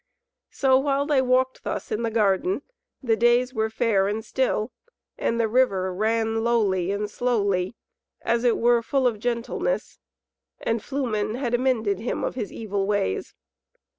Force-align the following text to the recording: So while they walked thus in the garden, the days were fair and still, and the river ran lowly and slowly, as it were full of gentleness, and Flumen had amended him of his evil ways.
So 0.49 0.79
while 0.79 1.05
they 1.05 1.21
walked 1.21 1.63
thus 1.63 1.91
in 1.91 2.01
the 2.01 2.09
garden, 2.09 2.63
the 3.03 3.15
days 3.15 3.53
were 3.53 3.69
fair 3.69 4.07
and 4.07 4.25
still, 4.25 4.71
and 5.15 5.39
the 5.39 5.47
river 5.47 5.93
ran 5.93 6.43
lowly 6.43 6.89
and 6.89 7.07
slowly, 7.07 7.75
as 8.23 8.43
it 8.43 8.57
were 8.57 8.81
full 8.81 9.05
of 9.05 9.19
gentleness, 9.19 9.99
and 10.59 10.83
Flumen 10.83 11.35
had 11.35 11.53
amended 11.53 11.99
him 11.99 12.23
of 12.23 12.33
his 12.33 12.51
evil 12.51 12.87
ways. 12.87 13.35